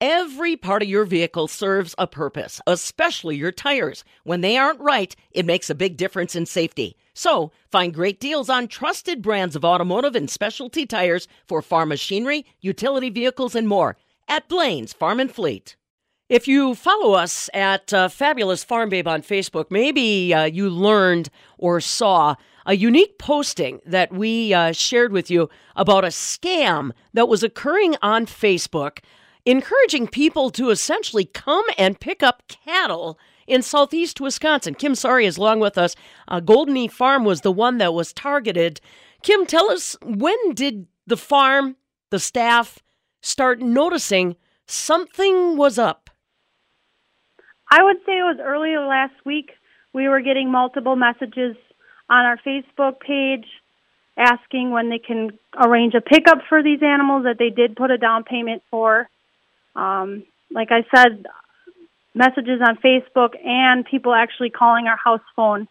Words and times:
Every 0.00 0.56
part 0.56 0.82
of 0.82 0.90
your 0.90 1.06
vehicle 1.06 1.48
serves 1.48 1.94
a 1.96 2.06
purpose, 2.06 2.60
especially 2.66 3.36
your 3.36 3.50
tires. 3.50 4.04
When 4.24 4.42
they 4.42 4.58
aren't 4.58 4.80
right, 4.80 5.16
it 5.30 5.46
makes 5.46 5.70
a 5.70 5.74
big 5.74 5.96
difference 5.96 6.36
in 6.36 6.44
safety. 6.44 6.98
So, 7.14 7.50
find 7.72 7.94
great 7.94 8.20
deals 8.20 8.50
on 8.50 8.68
trusted 8.68 9.22
brands 9.22 9.56
of 9.56 9.64
automotive 9.64 10.14
and 10.14 10.28
specialty 10.28 10.84
tires 10.84 11.28
for 11.46 11.62
farm 11.62 11.88
machinery, 11.88 12.44
utility 12.60 13.08
vehicles, 13.08 13.54
and 13.54 13.66
more 13.66 13.96
at 14.28 14.50
Blain's 14.50 14.92
Farm 14.92 15.18
and 15.18 15.32
Fleet. 15.32 15.76
If 16.28 16.46
you 16.46 16.74
follow 16.74 17.14
us 17.14 17.48
at 17.54 17.90
uh, 17.94 18.08
Fabulous 18.08 18.64
Farm 18.64 18.90
Babe 18.90 19.08
on 19.08 19.22
Facebook, 19.22 19.70
maybe 19.70 20.34
uh, 20.34 20.44
you 20.44 20.68
learned 20.68 21.30
or 21.56 21.80
saw 21.80 22.34
a 22.66 22.76
unique 22.76 23.16
posting 23.16 23.80
that 23.86 24.12
we 24.12 24.52
uh, 24.52 24.72
shared 24.72 25.12
with 25.12 25.30
you 25.30 25.48
about 25.74 26.04
a 26.04 26.08
scam 26.08 26.90
that 27.14 27.28
was 27.28 27.42
occurring 27.42 27.96
on 28.02 28.26
Facebook 28.26 28.98
encouraging 29.46 30.08
people 30.08 30.50
to 30.50 30.70
essentially 30.70 31.24
come 31.24 31.64
and 31.78 32.00
pick 32.00 32.22
up 32.22 32.42
cattle 32.48 33.18
in 33.46 33.62
southeast 33.62 34.20
Wisconsin. 34.20 34.74
Kim 34.74 34.94
Sorry 34.94 35.24
is 35.24 35.38
along 35.38 35.60
with 35.60 35.78
us. 35.78 35.94
Uh, 36.28 36.40
Golden 36.40 36.88
Farm 36.88 37.24
was 37.24 37.40
the 37.40 37.52
one 37.52 37.78
that 37.78 37.94
was 37.94 38.12
targeted. 38.12 38.80
Kim, 39.22 39.46
tell 39.46 39.70
us 39.70 39.96
when 40.02 40.52
did 40.52 40.86
the 41.06 41.16
farm, 41.16 41.76
the 42.10 42.18
staff, 42.18 42.80
start 43.22 43.60
noticing 43.60 44.36
something 44.66 45.56
was 45.56 45.78
up? 45.78 46.10
I 47.70 47.82
would 47.82 47.98
say 48.04 48.18
it 48.18 48.22
was 48.22 48.38
early 48.42 48.76
last 48.76 49.14
week. 49.24 49.52
We 49.92 50.08
were 50.08 50.20
getting 50.20 50.50
multiple 50.50 50.96
messages 50.96 51.56
on 52.10 52.24
our 52.24 52.38
Facebook 52.46 53.00
page 53.00 53.46
asking 54.16 54.70
when 54.70 54.88
they 54.90 54.98
can 54.98 55.30
arrange 55.56 55.94
a 55.94 56.00
pickup 56.00 56.38
for 56.48 56.62
these 56.62 56.82
animals 56.82 57.24
that 57.24 57.36
they 57.38 57.50
did 57.50 57.76
put 57.76 57.90
a 57.90 57.98
down 57.98 58.24
payment 58.24 58.62
for. 58.70 59.08
Um, 59.76 60.24
like 60.50 60.68
I 60.70 60.84
said, 60.94 61.26
messages 62.14 62.60
on 62.66 62.76
Facebook 62.78 63.34
and 63.44 63.84
people 63.84 64.14
actually 64.14 64.50
calling 64.50 64.86
our 64.86 64.96
house 64.96 65.20
phone 65.36 65.68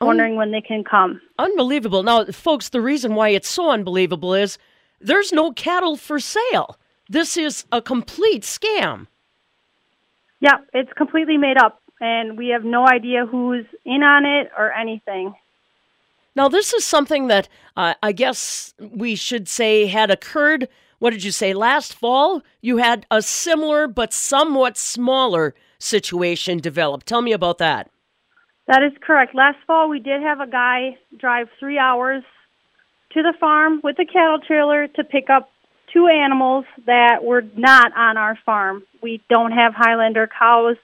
wondering 0.00 0.36
when 0.36 0.50
they 0.50 0.60
can 0.60 0.84
come. 0.84 1.20
Unbelievable. 1.38 2.02
Now, 2.02 2.24
folks, 2.26 2.70
the 2.70 2.80
reason 2.80 3.14
why 3.14 3.28
it's 3.28 3.48
so 3.48 3.70
unbelievable 3.70 4.34
is 4.34 4.58
there's 5.00 5.32
no 5.32 5.52
cattle 5.52 5.96
for 5.96 6.18
sale. 6.18 6.76
This 7.08 7.36
is 7.36 7.64
a 7.72 7.82
complete 7.82 8.42
scam. 8.42 9.06
Yeah, 10.40 10.58
it's 10.72 10.92
completely 10.94 11.36
made 11.36 11.56
up, 11.56 11.80
and 12.00 12.36
we 12.36 12.48
have 12.48 12.64
no 12.64 12.86
idea 12.86 13.26
who's 13.26 13.66
in 13.84 14.02
on 14.02 14.24
it 14.24 14.50
or 14.56 14.72
anything. 14.72 15.34
Now, 16.34 16.48
this 16.48 16.72
is 16.72 16.84
something 16.84 17.28
that 17.28 17.48
uh, 17.76 17.94
I 18.02 18.12
guess 18.12 18.74
we 18.80 19.14
should 19.14 19.48
say 19.48 19.86
had 19.86 20.10
occurred 20.10 20.68
what 21.02 21.10
did 21.10 21.24
you 21.24 21.32
say, 21.32 21.52
last 21.52 21.94
fall? 21.94 22.42
You 22.60 22.76
had 22.76 23.06
a 23.10 23.22
similar 23.22 23.88
but 23.88 24.12
somewhat 24.12 24.78
smaller 24.78 25.52
situation 25.80 26.58
develop. 26.58 27.02
Tell 27.02 27.22
me 27.22 27.32
about 27.32 27.58
that. 27.58 27.90
That 28.68 28.84
is 28.84 28.92
correct. 29.04 29.34
Last 29.34 29.56
fall, 29.66 29.88
we 29.88 29.98
did 29.98 30.22
have 30.22 30.38
a 30.38 30.46
guy 30.46 30.96
drive 31.18 31.48
three 31.58 31.76
hours 31.76 32.22
to 33.14 33.22
the 33.22 33.34
farm 33.40 33.80
with 33.82 33.98
a 33.98 34.04
cattle 34.04 34.38
trailer 34.46 34.86
to 34.86 35.02
pick 35.02 35.28
up 35.28 35.50
two 35.92 36.06
animals 36.06 36.66
that 36.86 37.24
were 37.24 37.42
not 37.56 37.92
on 37.96 38.16
our 38.16 38.38
farm. 38.46 38.84
We 39.02 39.20
don't 39.28 39.50
have 39.50 39.74
Highlander 39.74 40.28
cows, 40.28 40.76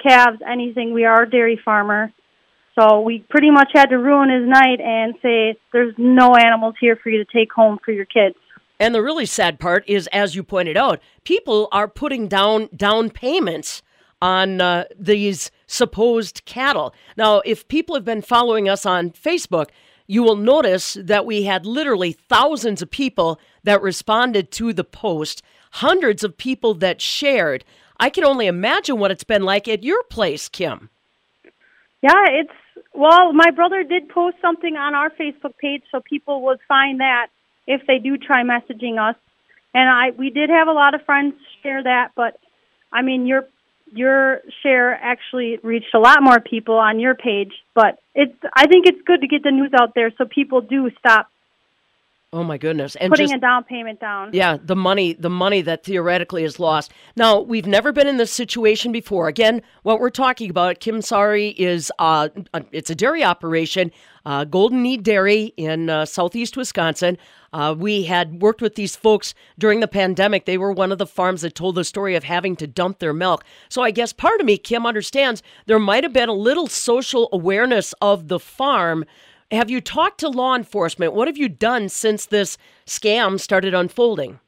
calves, 0.00 0.38
anything. 0.48 0.94
We 0.94 1.04
are 1.04 1.24
a 1.24 1.28
dairy 1.28 1.60
farmer. 1.64 2.12
So 2.78 3.00
we 3.00 3.24
pretty 3.28 3.50
much 3.50 3.72
had 3.74 3.86
to 3.86 3.98
ruin 3.98 4.30
his 4.30 4.48
night 4.48 4.80
and 4.80 5.14
say, 5.20 5.58
there's 5.72 5.94
no 5.98 6.36
animals 6.36 6.76
here 6.80 6.94
for 6.94 7.10
you 7.10 7.24
to 7.24 7.32
take 7.36 7.52
home 7.52 7.80
for 7.84 7.90
your 7.90 8.04
kids. 8.04 8.36
And 8.84 8.94
the 8.94 9.00
really 9.00 9.24
sad 9.24 9.58
part 9.58 9.82
is, 9.88 10.08
as 10.08 10.36
you 10.36 10.42
pointed 10.42 10.76
out, 10.76 11.00
people 11.24 11.68
are 11.72 11.88
putting 11.88 12.28
down 12.28 12.68
down 12.76 13.08
payments 13.08 13.82
on 14.20 14.60
uh, 14.60 14.84
these 14.94 15.50
supposed 15.66 16.44
cattle. 16.44 16.94
Now, 17.16 17.40
if 17.46 17.66
people 17.66 17.94
have 17.94 18.04
been 18.04 18.20
following 18.20 18.68
us 18.68 18.84
on 18.84 19.12
Facebook, 19.12 19.70
you 20.06 20.22
will 20.22 20.36
notice 20.36 20.98
that 21.00 21.24
we 21.24 21.44
had 21.44 21.64
literally 21.64 22.12
thousands 22.12 22.82
of 22.82 22.90
people 22.90 23.40
that 23.62 23.80
responded 23.80 24.50
to 24.50 24.74
the 24.74 24.84
post, 24.84 25.42
hundreds 25.70 26.22
of 26.22 26.36
people 26.36 26.74
that 26.74 27.00
shared. 27.00 27.64
I 27.98 28.10
can 28.10 28.22
only 28.24 28.46
imagine 28.46 28.98
what 28.98 29.10
it's 29.10 29.24
been 29.24 29.44
like 29.44 29.66
at 29.66 29.82
your 29.82 30.02
place, 30.10 30.50
Kim. 30.50 30.90
Yeah, 32.02 32.26
it's 32.28 32.84
well, 32.92 33.32
my 33.32 33.50
brother 33.50 33.82
did 33.82 34.10
post 34.10 34.36
something 34.42 34.76
on 34.76 34.94
our 34.94 35.08
Facebook 35.08 35.56
page 35.58 35.84
so 35.90 36.02
people 36.06 36.42
would 36.42 36.58
find 36.68 37.00
that 37.00 37.28
if 37.66 37.82
they 37.86 37.98
do 37.98 38.16
try 38.16 38.42
messaging 38.42 38.98
us. 38.98 39.16
And 39.74 39.88
I 39.88 40.10
we 40.16 40.30
did 40.30 40.50
have 40.50 40.68
a 40.68 40.72
lot 40.72 40.94
of 40.94 41.04
friends 41.04 41.34
share 41.62 41.82
that, 41.82 42.12
but 42.14 42.38
I 42.92 43.02
mean 43.02 43.26
your 43.26 43.48
your 43.92 44.40
share 44.62 44.94
actually 44.94 45.58
reached 45.62 45.94
a 45.94 45.98
lot 45.98 46.22
more 46.22 46.40
people 46.40 46.76
on 46.76 47.00
your 47.00 47.14
page, 47.14 47.52
but 47.74 47.98
it's 48.14 48.34
I 48.54 48.66
think 48.66 48.86
it's 48.86 49.00
good 49.06 49.20
to 49.20 49.26
get 49.26 49.42
the 49.42 49.50
news 49.50 49.72
out 49.78 49.94
there 49.94 50.12
so 50.16 50.24
people 50.24 50.60
do 50.60 50.90
stop 50.98 51.28
Oh 52.34 52.42
my 52.42 52.58
goodness! 52.58 52.96
And 52.96 53.12
putting 53.12 53.26
just, 53.28 53.36
a 53.36 53.38
down 53.38 53.62
payment 53.62 54.00
down. 54.00 54.30
Yeah, 54.32 54.56
the 54.60 54.74
money, 54.74 55.12
the 55.12 55.30
money 55.30 55.62
that 55.62 55.84
theoretically 55.84 56.42
is 56.42 56.58
lost. 56.58 56.90
Now 57.14 57.38
we've 57.38 57.64
never 57.64 57.92
been 57.92 58.08
in 58.08 58.16
this 58.16 58.32
situation 58.32 58.90
before. 58.90 59.28
Again, 59.28 59.62
what 59.84 60.00
we're 60.00 60.10
talking 60.10 60.50
about, 60.50 60.80
Kim 60.80 61.00
Sorry, 61.00 61.50
is 61.50 61.92
uh, 62.00 62.30
it's 62.72 62.90
a 62.90 62.96
dairy 62.96 63.22
operation, 63.22 63.92
uh, 64.26 64.44
Golden 64.44 64.82
Need 64.82 65.02
Dairy 65.02 65.52
in 65.56 65.90
uh, 65.90 66.04
southeast 66.04 66.56
Wisconsin. 66.56 67.18
Uh, 67.52 67.74
we 67.76 68.04
had 68.04 68.42
worked 68.42 68.62
with 68.62 68.74
these 68.74 68.96
folks 68.96 69.34
during 69.58 69.80
the 69.80 69.88
pandemic. 69.88 70.44
They 70.44 70.58
were 70.58 70.72
one 70.72 70.92
of 70.92 70.98
the 70.98 71.06
farms 71.06 71.42
that 71.42 71.54
told 71.54 71.74
the 71.74 71.84
story 71.84 72.14
of 72.16 72.24
having 72.24 72.56
to 72.56 72.66
dump 72.66 72.98
their 72.98 73.12
milk. 73.12 73.44
So 73.68 73.82
I 73.82 73.90
guess 73.90 74.12
part 74.12 74.40
of 74.40 74.46
me, 74.46 74.58
Kim, 74.58 74.86
understands 74.86 75.42
there 75.66 75.78
might 75.78 76.04
have 76.04 76.12
been 76.12 76.28
a 76.28 76.34
little 76.34 76.66
social 76.66 77.28
awareness 77.32 77.94
of 78.00 78.28
the 78.28 78.40
farm 78.40 79.04
have 79.50 79.70
you 79.70 79.80
talked 79.80 80.20
to 80.20 80.28
law 80.28 80.54
enforcement? 80.56 81.12
What 81.12 81.28
have 81.28 81.36
you 81.36 81.48
done 81.48 81.88
since 81.88 82.26
this 82.26 82.58
scam 82.86 83.38
started 83.38 83.74
unfolding? 83.74 84.40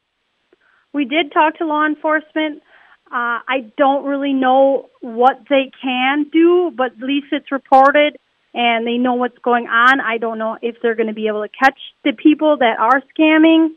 We 0.92 1.04
did 1.04 1.32
talk 1.32 1.58
to 1.58 1.66
law 1.66 1.86
enforcement. 1.86 2.62
Uh, 3.06 3.38
I 3.46 3.70
don't 3.76 4.04
really 4.04 4.32
know 4.32 4.88
what 5.00 5.38
they 5.48 5.70
can 5.80 6.26
do, 6.32 6.72
but 6.76 6.92
at 6.92 6.98
least 6.98 7.26
it's 7.30 7.52
reported 7.52 8.16
and 8.56 8.86
they 8.86 8.96
know 8.96 9.14
what's 9.14 9.38
going 9.38 9.66
on. 9.66 10.00
I 10.00 10.16
don't 10.16 10.38
know 10.38 10.56
if 10.62 10.76
they're 10.82 10.94
going 10.94 11.08
to 11.08 11.14
be 11.14 11.28
able 11.28 11.42
to 11.42 11.48
catch 11.48 11.78
the 12.02 12.12
people 12.12 12.56
that 12.56 12.78
are 12.80 13.02
scamming. 13.14 13.68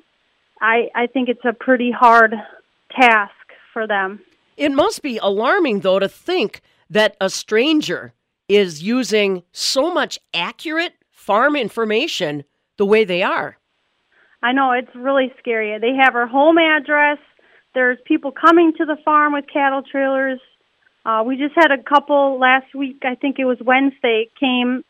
I, 0.62 0.88
I 0.96 1.08
think 1.08 1.28
it's 1.28 1.44
a 1.44 1.52
pretty 1.52 1.92
hard 1.92 2.34
task 2.98 3.34
for 3.74 3.86
them. 3.86 4.22
It 4.56 4.72
must 4.72 5.02
be 5.02 5.18
alarming, 5.18 5.82
though, 5.82 6.00
to 6.00 6.08
think 6.08 6.62
that 6.90 7.18
a 7.20 7.30
stranger 7.30 8.14
is 8.48 8.82
using 8.82 9.44
so 9.52 9.94
much 9.94 10.18
accurate 10.34 10.94
farm 11.12 11.58
information 11.58 12.46
the 12.78 12.86
way 12.86 13.04
they 13.04 13.22
are. 13.22 13.58
I 14.42 14.54
know 14.54 14.72
it's 14.72 14.96
really 14.96 15.34
scary. 15.40 15.78
They 15.80 15.96
have 16.02 16.16
our 16.16 16.26
home 16.26 16.58
address. 16.58 17.18
There's 17.76 17.98
people 18.06 18.32
coming 18.32 18.72
to 18.78 18.86
the 18.86 18.98
farm 19.04 19.34
with 19.34 19.46
cattle 19.52 19.84
trailers. 19.84 20.40
Uh, 21.06 21.24
we 21.26 21.38
just 21.38 21.56
had 21.56 21.72
a 21.72 21.82
couple 21.82 22.40
last 22.40 22.74
week. 22.76 23.04
I 23.04 23.16
think 23.16 23.40
it 23.40 23.46
was 23.46 23.58
Wednesday. 23.62 24.30
Came 24.40 24.84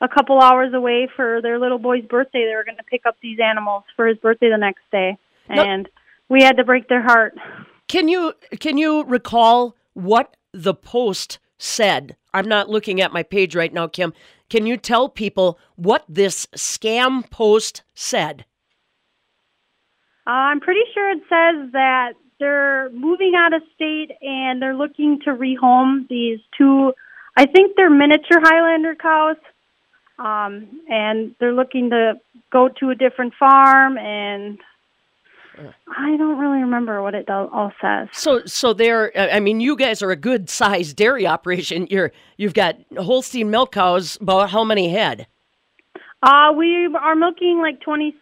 a 0.00 0.08
couple 0.08 0.40
hours 0.40 0.72
away 0.72 1.08
for 1.14 1.42
their 1.42 1.58
little 1.58 1.78
boy's 1.78 2.04
birthday. 2.04 2.44
They 2.48 2.54
were 2.54 2.64
going 2.64 2.76
to 2.76 2.84
pick 2.84 3.06
up 3.06 3.16
these 3.20 3.38
animals 3.40 3.84
for 3.96 4.06
his 4.06 4.18
birthday 4.18 4.50
the 4.50 4.58
next 4.58 4.82
day, 4.92 5.18
and 5.48 5.88
we 6.28 6.42
had 6.42 6.56
to 6.58 6.64
break 6.64 6.88
their 6.88 7.02
heart. 7.02 7.34
Can 7.88 8.08
you 8.08 8.34
can 8.60 8.78
you 8.78 9.04
recall 9.04 9.74
what 9.94 10.36
the 10.52 10.74
post 10.74 11.38
said? 11.58 12.16
I'm 12.32 12.48
not 12.48 12.68
looking 12.68 13.00
at 13.00 13.12
my 13.12 13.22
page 13.22 13.56
right 13.56 13.72
now, 13.72 13.88
Kim. 13.88 14.12
Can 14.48 14.66
you 14.66 14.76
tell 14.76 15.08
people 15.08 15.58
what 15.76 16.04
this 16.08 16.46
scam 16.54 17.28
post 17.30 17.82
said? 17.94 18.44
Uh, 20.26 20.30
I'm 20.30 20.60
pretty 20.60 20.82
sure 20.92 21.10
it 21.10 21.22
says 21.28 21.72
that 21.72 22.12
they're 22.38 22.90
moving 22.90 23.32
out 23.36 23.52
of 23.52 23.62
state 23.74 24.10
and 24.22 24.60
they're 24.62 24.74
looking 24.74 25.20
to 25.24 25.30
rehome 25.30 26.08
these 26.08 26.40
two, 26.56 26.92
I 27.36 27.46
think 27.46 27.76
they're 27.76 27.90
miniature 27.90 28.40
Highlander 28.40 28.94
cows. 28.94 29.36
Um, 30.18 30.80
and 30.88 31.34
they're 31.38 31.52
looking 31.52 31.90
to 31.90 32.14
go 32.50 32.68
to 32.80 32.90
a 32.90 32.94
different 32.94 33.34
farm 33.38 33.96
and 33.98 34.58
I 35.96 36.16
don't 36.16 36.38
really 36.38 36.60
remember 36.60 37.02
what 37.02 37.14
it 37.14 37.28
all 37.28 37.72
says. 37.80 38.08
So, 38.12 38.44
so 38.44 38.72
they're. 38.72 39.10
I 39.16 39.40
mean, 39.40 39.60
you 39.60 39.76
guys 39.76 40.02
are 40.02 40.10
a 40.10 40.16
good 40.16 40.48
sized 40.48 40.96
dairy 40.96 41.26
operation. 41.26 41.88
You're 41.90 42.12
you've 42.36 42.54
got 42.54 42.76
Holstein 42.96 43.50
milk 43.50 43.72
cows. 43.72 44.18
About 44.20 44.50
how 44.50 44.62
many 44.62 44.88
head? 44.90 45.26
Uh, 46.22 46.52
we 46.56 46.86
are 46.94 47.16
milking 47.16 47.58
like 47.60 47.80
twenty 47.80 48.14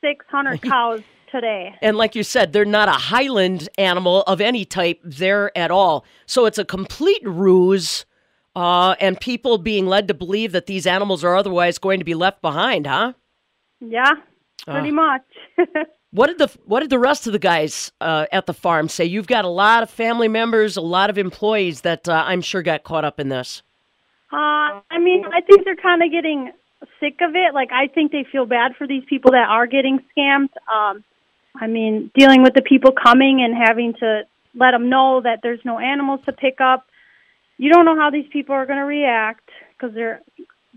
six 0.00 0.24
hundred 0.28 0.62
cows 0.68 1.02
today. 1.30 1.74
And 1.82 1.96
like 1.96 2.14
you 2.14 2.22
said, 2.22 2.52
they're 2.52 2.64
not 2.64 2.88
a 2.88 2.92
Highland 2.92 3.68
animal 3.78 4.22
of 4.22 4.40
any 4.40 4.64
type 4.64 5.00
there 5.04 5.56
at 5.56 5.70
all. 5.70 6.04
So 6.26 6.46
it's 6.46 6.58
a 6.58 6.64
complete 6.64 7.22
ruse. 7.24 8.04
Uh, 8.56 8.96
and 9.00 9.20
people 9.20 9.58
being 9.58 9.86
led 9.86 10.08
to 10.08 10.14
believe 10.14 10.50
that 10.52 10.66
these 10.66 10.86
animals 10.86 11.22
are 11.22 11.36
otherwise 11.36 11.78
going 11.78 12.00
to 12.00 12.04
be 12.04 12.14
left 12.14 12.42
behind, 12.42 12.86
huh? 12.86 13.12
Yeah, 13.80 14.14
pretty 14.66 14.90
uh. 14.90 14.92
much. 14.92 15.22
What 16.12 16.26
did 16.26 16.38
the 16.38 16.50
what 16.64 16.80
did 16.80 16.90
the 16.90 16.98
rest 16.98 17.28
of 17.28 17.32
the 17.32 17.38
guys 17.38 17.92
uh, 18.00 18.26
at 18.32 18.46
the 18.46 18.52
farm 18.52 18.88
say? 18.88 19.04
You've 19.04 19.28
got 19.28 19.44
a 19.44 19.48
lot 19.48 19.84
of 19.84 19.90
family 19.90 20.26
members, 20.26 20.76
a 20.76 20.80
lot 20.80 21.08
of 21.08 21.18
employees 21.18 21.82
that 21.82 22.08
uh, 22.08 22.24
I'm 22.26 22.40
sure 22.40 22.62
got 22.62 22.82
caught 22.82 23.04
up 23.04 23.20
in 23.20 23.28
this. 23.28 23.62
Uh, 24.32 24.82
I 24.90 24.98
mean, 24.98 25.24
I 25.26 25.40
think 25.40 25.64
they're 25.64 25.76
kind 25.76 26.02
of 26.02 26.10
getting 26.10 26.50
sick 26.98 27.18
of 27.20 27.34
it. 27.34 27.54
Like, 27.54 27.70
I 27.72 27.86
think 27.86 28.10
they 28.10 28.24
feel 28.30 28.46
bad 28.46 28.72
for 28.76 28.86
these 28.86 29.04
people 29.08 29.32
that 29.32 29.46
are 29.48 29.66
getting 29.66 30.00
scammed. 30.16 30.50
Um, 30.72 31.04
I 31.60 31.66
mean, 31.66 32.10
dealing 32.18 32.42
with 32.42 32.54
the 32.54 32.62
people 32.62 32.92
coming 32.92 33.42
and 33.42 33.54
having 33.54 33.94
to 34.00 34.22
let 34.54 34.72
them 34.72 34.88
know 34.88 35.20
that 35.20 35.40
there's 35.42 35.60
no 35.64 35.78
animals 35.78 36.20
to 36.24 36.32
pick 36.32 36.60
up. 36.60 36.86
You 37.58 37.70
don't 37.70 37.84
know 37.84 37.96
how 37.96 38.10
these 38.10 38.26
people 38.32 38.54
are 38.54 38.66
going 38.66 38.78
to 38.78 38.84
react 38.84 39.48
because 39.72 39.94
they're 39.94 40.20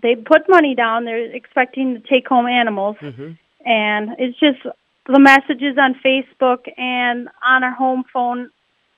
they 0.02 0.16
put 0.16 0.50
money 0.50 0.76
down. 0.76 1.06
They're 1.06 1.34
expecting 1.34 1.94
to 1.96 2.02
take 2.02 2.28
home 2.28 2.46
animals, 2.46 2.98
Mm-hmm. 3.00 3.32
and 3.66 4.10
it's 4.20 4.38
just 4.38 4.60
the 5.08 5.20
messages 5.20 5.78
on 5.78 5.96
Facebook 6.06 6.68
and 6.78 7.30
on 7.46 7.64
our 7.64 7.72
home 7.74 8.04
phone, 8.12 8.50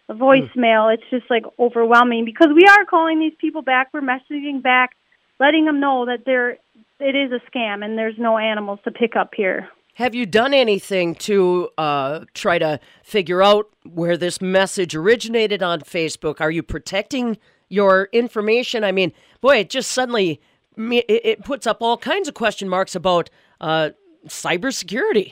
the 0.08 0.16
voicemail. 0.16 0.92
It's 0.94 1.04
just 1.12 1.30
like 1.30 1.44
overwhelming 1.60 2.26
because 2.26 2.50
we 2.56 2.66
are 2.66 2.86
calling 2.86 3.20
these 3.20 3.36
people 3.40 3.62
back. 3.62 3.90
We're 3.94 4.02
messaging 4.02 4.64
back, 4.64 4.96
letting 5.40 5.66
them 5.66 5.80
know 5.80 6.08
that 6.08 6.26
there 6.26 6.58
it 7.00 7.16
is 7.16 7.32
a 7.32 7.42
scam 7.52 7.86
and 7.86 7.98
there's 7.98 8.18
no 8.18 8.38
animals 8.38 8.80
to 8.86 8.92
pick 8.92 9.16
up 9.16 9.34
here. 9.36 9.70
Have 9.96 10.14
you 10.14 10.26
done 10.26 10.54
anything 10.54 11.16
to 11.16 11.70
uh, 11.78 12.26
try 12.34 12.60
to 12.60 12.82
figure 13.02 13.42
out 13.42 13.70
where 13.84 14.18
this 14.18 14.42
message 14.42 14.94
originated 14.94 15.64
on 15.64 15.80
Facebook? 15.80 16.42
Are 16.42 16.52
you 16.52 16.64
protecting 16.64 17.38
your 17.70 18.10
information? 18.12 18.84
I 18.84 18.92
mean, 18.92 19.14
boy, 19.40 19.60
it 19.60 19.70
just 19.70 19.94
suddenly 19.94 20.42
it, 20.78 21.46
puts 21.46 21.66
up 21.66 21.78
all 21.82 21.98
kinds 21.98 22.28
of 22.28 22.34
question 22.34 22.68
marks 22.68 22.94
about 22.94 23.30
uh, 23.62 23.92
cybersecurity. 24.28 25.32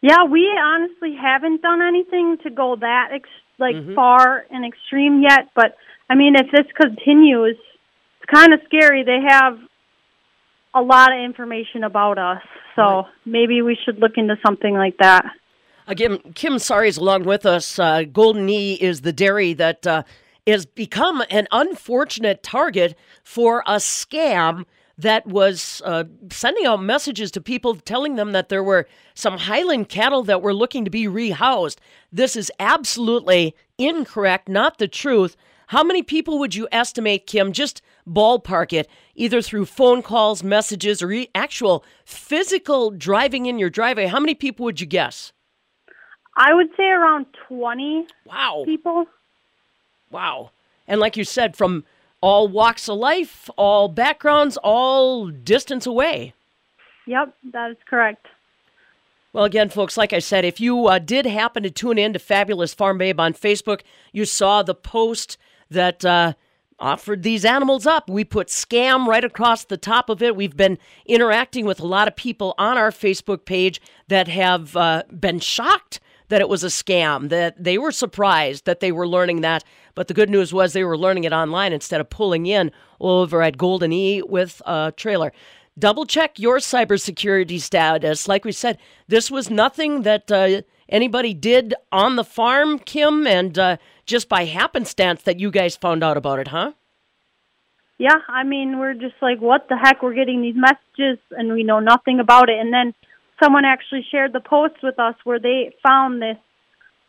Yeah, 0.00 0.22
we 0.30 0.48
honestly 0.64 1.16
haven't 1.20 1.62
done 1.62 1.82
anything 1.82 2.38
to 2.44 2.50
go 2.50 2.76
that 2.76 3.08
ex- 3.12 3.28
like 3.58 3.74
far 3.96 4.44
and 4.52 4.64
extreme 4.64 5.20
yet. 5.20 5.48
But 5.56 5.76
I 6.08 6.14
mean, 6.14 6.36
if 6.36 6.46
this 6.52 6.66
continues, 6.80 7.56
it's 8.20 8.32
kind 8.32 8.52
of 8.52 8.60
scary. 8.66 9.02
They 9.02 9.18
have 9.28 9.58
a 10.74 10.82
lot 10.82 11.12
of 11.12 11.18
information 11.18 11.84
about 11.84 12.18
us, 12.18 12.42
so 12.76 13.04
maybe 13.24 13.62
we 13.62 13.76
should 13.84 13.98
look 13.98 14.12
into 14.16 14.36
something 14.44 14.74
like 14.74 14.96
that. 14.98 15.24
Again, 15.86 16.18
Kim 16.34 16.58
Sari 16.58 16.88
is 16.88 16.96
along 16.96 17.24
with 17.24 17.44
us. 17.44 17.78
Uh, 17.78 18.04
Golden 18.04 18.48
E 18.48 18.74
is 18.74 19.00
the 19.00 19.12
dairy 19.12 19.52
that 19.54 19.86
uh, 19.86 20.04
has 20.46 20.64
become 20.64 21.22
an 21.30 21.48
unfortunate 21.50 22.42
target 22.42 22.96
for 23.22 23.62
a 23.66 23.76
scam 23.76 24.64
that 24.98 25.26
was 25.26 25.82
uh, 25.84 26.04
sending 26.30 26.66
out 26.66 26.82
messages 26.82 27.30
to 27.32 27.40
people 27.40 27.74
telling 27.74 28.14
them 28.16 28.32
that 28.32 28.48
there 28.48 28.62
were 28.62 28.86
some 29.14 29.38
Highland 29.38 29.88
cattle 29.88 30.22
that 30.24 30.42
were 30.42 30.54
looking 30.54 30.84
to 30.84 30.90
be 30.90 31.06
rehoused. 31.06 31.78
This 32.12 32.36
is 32.36 32.52
absolutely 32.60 33.56
incorrect, 33.78 34.48
not 34.48 34.78
the 34.78 34.88
truth. 34.88 35.36
How 35.72 35.82
many 35.82 36.02
people 36.02 36.38
would 36.38 36.54
you 36.54 36.68
estimate, 36.70 37.26
Kim, 37.26 37.50
just 37.50 37.80
ballpark 38.06 38.74
it, 38.74 38.90
either 39.14 39.40
through 39.40 39.64
phone 39.64 40.02
calls, 40.02 40.44
messages, 40.44 41.00
or 41.02 41.24
actual 41.34 41.82
physical 42.04 42.90
driving 42.90 43.46
in 43.46 43.58
your 43.58 43.70
driveway? 43.70 44.04
How 44.04 44.20
many 44.20 44.34
people 44.34 44.64
would 44.64 44.82
you 44.82 44.86
guess? 44.86 45.32
I 46.36 46.52
would 46.52 46.68
say 46.76 46.90
around 46.90 47.24
twenty 47.48 48.06
Wow. 48.26 48.64
people. 48.66 49.06
Wow. 50.10 50.50
And 50.86 51.00
like 51.00 51.16
you 51.16 51.24
said, 51.24 51.56
from 51.56 51.84
all 52.20 52.48
walks 52.48 52.86
of 52.86 52.98
life, 52.98 53.48
all 53.56 53.88
backgrounds, 53.88 54.58
all 54.58 55.28
distance 55.28 55.86
away. 55.86 56.34
Yep, 57.06 57.34
that 57.54 57.70
is 57.70 57.78
correct. 57.88 58.26
Well, 59.32 59.44
again, 59.44 59.70
folks, 59.70 59.96
like 59.96 60.12
I 60.12 60.18
said, 60.18 60.44
if 60.44 60.60
you 60.60 60.88
uh, 60.88 60.98
did 60.98 61.24
happen 61.24 61.62
to 61.62 61.70
tune 61.70 61.96
in 61.96 62.12
to 62.12 62.18
Fabulous 62.18 62.74
Farm 62.74 62.98
Babe 62.98 63.18
on 63.18 63.32
Facebook, 63.32 63.80
you 64.12 64.26
saw 64.26 64.62
the 64.62 64.74
post 64.74 65.38
that 65.72 66.04
uh, 66.04 66.34
offered 66.78 67.22
these 67.22 67.44
animals 67.44 67.86
up. 67.86 68.08
We 68.10 68.24
put 68.24 68.48
scam 68.48 69.06
right 69.06 69.24
across 69.24 69.64
the 69.64 69.76
top 69.76 70.08
of 70.08 70.22
it. 70.22 70.36
We've 70.36 70.56
been 70.56 70.78
interacting 71.06 71.64
with 71.64 71.80
a 71.80 71.86
lot 71.86 72.08
of 72.08 72.16
people 72.16 72.54
on 72.58 72.76
our 72.76 72.90
Facebook 72.90 73.44
page 73.44 73.80
that 74.08 74.28
have 74.28 74.76
uh, 74.76 75.04
been 75.18 75.40
shocked 75.40 76.00
that 76.28 76.40
it 76.40 76.48
was 76.48 76.64
a 76.64 76.68
scam, 76.68 77.28
that 77.28 77.62
they 77.62 77.76
were 77.76 77.92
surprised 77.92 78.64
that 78.64 78.80
they 78.80 78.90
were 78.90 79.06
learning 79.06 79.42
that. 79.42 79.62
But 79.94 80.08
the 80.08 80.14
good 80.14 80.30
news 80.30 80.52
was 80.52 80.72
they 80.72 80.82
were 80.82 80.96
learning 80.96 81.24
it 81.24 81.32
online 81.32 81.74
instead 81.74 82.00
of 82.00 82.08
pulling 82.08 82.46
in 82.46 82.72
over 83.00 83.42
at 83.42 83.58
Golden 83.58 83.92
E 83.92 84.22
with 84.22 84.62
a 84.64 84.94
trailer. 84.96 85.32
Double 85.78 86.06
check 86.06 86.38
your 86.38 86.58
cybersecurity 86.58 87.60
status. 87.60 88.28
Like 88.28 88.44
we 88.44 88.52
said, 88.52 88.78
this 89.08 89.30
was 89.30 89.50
nothing 89.50 90.02
that 90.02 90.32
uh, 90.32 90.62
anybody 90.88 91.34
did 91.34 91.74
on 91.90 92.16
the 92.16 92.24
farm, 92.24 92.78
Kim, 92.78 93.26
and 93.26 93.58
uh, 93.58 93.76
just 94.06 94.28
by 94.28 94.44
happenstance 94.44 95.22
that 95.22 95.40
you 95.40 95.50
guys 95.50 95.76
found 95.76 96.02
out 96.02 96.16
about 96.16 96.38
it, 96.38 96.48
huh? 96.48 96.72
Yeah, 97.98 98.18
I 98.28 98.42
mean, 98.42 98.78
we're 98.78 98.94
just 98.94 99.14
like, 99.22 99.40
what 99.40 99.68
the 99.68 99.76
heck? 99.76 100.02
We're 100.02 100.14
getting 100.14 100.42
these 100.42 100.56
messages 100.56 101.22
and 101.30 101.52
we 101.52 101.62
know 101.62 101.78
nothing 101.78 102.18
about 102.18 102.48
it. 102.48 102.58
And 102.58 102.72
then 102.72 102.94
someone 103.42 103.64
actually 103.64 104.04
shared 104.10 104.32
the 104.32 104.40
post 104.40 104.74
with 104.82 104.98
us 104.98 105.14
where 105.24 105.38
they 105.38 105.74
found 105.82 106.20
this, 106.20 106.36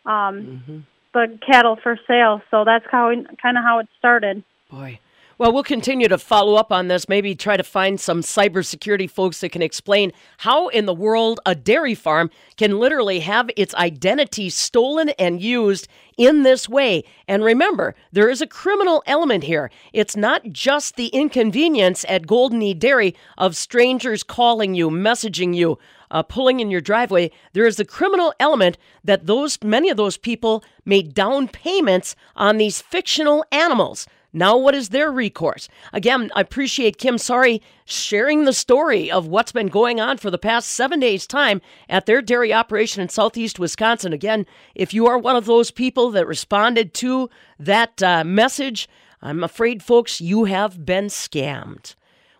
um, 0.06 0.86
the 1.13 1.40
cattle 1.45 1.78
for 1.81 1.98
sale. 2.07 2.42
So 2.51 2.63
that's 2.66 2.86
how 2.92 3.12
kind 3.42 3.57
of 3.57 3.63
how 3.63 3.80
it 3.80 3.88
started. 3.98 4.44
Boy. 4.69 5.00
Well, 5.39 5.51
we'll 5.51 5.63
continue 5.63 6.07
to 6.09 6.19
follow 6.19 6.53
up 6.56 6.71
on 6.71 6.89
this, 6.89 7.09
maybe 7.09 7.33
try 7.33 7.57
to 7.57 7.63
find 7.63 8.00
some 8.00 8.21
cybersecurity 8.21 9.09
folks 9.09 9.41
that 9.41 9.51
can 9.51 9.63
explain 9.63 10.12
how 10.38 10.68
in 10.68 10.85
the 10.85 10.94
world 10.94 11.39
a 11.44 11.56
dairy 11.56 11.95
farm 11.95 12.30
can 12.56 12.77
literally 12.77 13.21
have 13.21 13.50
its 13.57 13.74
identity 13.74 14.51
stolen 14.51 15.09
and 15.18 15.41
used 15.41 15.88
in 16.19 16.44
this 16.44 16.69
way. 16.69 17.03
And 17.27 17.44
remember, 17.44 17.95
there 18.12 18.30
is 18.30 18.44
a 18.44 18.47
criminal 18.47 19.01
element 19.07 19.45
here. 19.45 19.71
It's 19.91 20.15
not 20.15 20.51
just 20.51 20.97
the 20.97 21.07
inconvenience 21.07 22.06
at 22.07 22.27
Golden 22.27 22.62
E 22.62 22.75
Dairy 22.75 23.15
of 23.36 23.57
strangers 23.57 24.21
calling 24.21 24.75
you, 24.75 24.91
messaging 24.91 25.56
you, 25.56 25.79
uh, 26.12 26.21
pulling 26.21 26.59
in 26.59 26.69
your 26.69 26.79
driveway, 26.79 27.31
there 27.53 27.65
is 27.65 27.77
the 27.77 27.86
criminal 27.86 28.36
element 28.39 28.77
that 29.03 29.25
those 29.25 29.57
many 29.63 29.89
of 29.89 29.97
those 29.97 30.15
people 30.15 30.63
made 30.86 31.15
down 31.15 31.47
payments 31.47 32.15
on 32.36 32.57
these 32.57 32.83
fictional 32.83 33.44
animals. 33.51 34.06
Now, 34.33 34.57
what 34.57 34.74
is 34.74 34.89
their 34.89 35.12
recourse? 35.12 35.69
Again, 35.94 36.31
I 36.35 36.41
appreciate 36.41 36.97
Kim 36.97 37.19
Sorry 37.19 37.62
sharing 37.85 38.45
the 38.45 38.53
story 38.53 39.12
of 39.12 39.27
what's 39.27 39.51
been 39.51 39.68
going 39.68 40.00
on 40.01 40.18
for 40.18 40.31
the 40.31 40.39
past 40.39 40.69
seven 40.69 41.00
days' 41.00 41.27
time 41.27 41.62
at 41.88 42.07
their 42.07 42.19
dairy 42.21 42.51
operation 42.51 43.03
in 43.03 43.09
southeast 43.09 43.59
Wisconsin. 43.59 44.12
Again, 44.12 44.47
if 44.74 44.91
you 44.91 45.06
are 45.06 45.19
one 45.19 45.35
of 45.35 45.45
those 45.45 45.69
people 45.69 46.09
that 46.12 46.25
responded 46.25 46.95
to 46.95 47.30
that 47.59 48.01
uh, 48.01 48.24
message, 48.24 48.89
I'm 49.22 49.43
afraid, 49.43 49.84
folks, 49.84 50.19
you 50.19 50.46
have 50.46 50.84
been 50.84 51.05
scammed. 51.05 51.93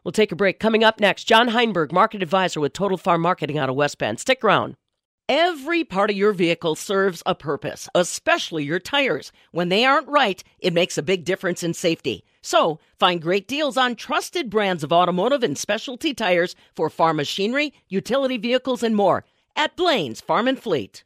We'll 0.04 0.12
take 0.12 0.32
a 0.32 0.36
break. 0.36 0.60
Coming 0.60 0.84
up 0.84 1.00
next, 1.00 1.26
John 1.26 1.50
Heinberg, 1.50 1.92
market 1.92 2.24
advisor 2.24 2.60
with 2.60 2.74
Total 2.74 2.98
Farm 2.98 3.22
Marketing 3.22 3.58
out 3.58 3.70
of 3.70 3.76
West 3.76 4.00
Bend. 4.00 4.20
Stick 4.20 4.44
around. 4.44 4.76
Every 5.36 5.84
part 5.84 6.12
of 6.12 6.16
your 6.16 6.32
vehicle 6.32 6.76
serves 6.76 7.24
a 7.26 7.34
purpose, 7.34 7.90
especially 7.96 8.66
your 8.66 8.78
tires. 8.78 9.32
When 9.50 9.70
they 9.70 9.84
aren't 9.84 10.08
right, 10.08 10.44
it 10.60 10.74
makes 10.74 10.96
a 10.96 11.02
big 11.02 11.26
difference 11.26 11.64
in 11.64 11.74
safety. 11.74 12.24
So, 12.44 12.80
find 13.00 13.20
great 13.20 13.48
deals 13.48 13.76
on 13.76 13.96
trusted 13.96 14.52
brands 14.52 14.84
of 14.84 14.94
automotive 14.94 15.42
and 15.42 15.58
specialty 15.58 16.14
tires 16.14 16.56
for 16.76 16.88
farm 16.88 17.18
machinery, 17.18 17.74
utility 17.90 18.38
vehicles, 18.38 18.84
and 18.84 18.96
more 18.96 19.26
at 19.56 19.76
Blain's 19.76 20.22
Farm 20.22 20.48
and 20.48 20.62
Fleet. 20.62 21.04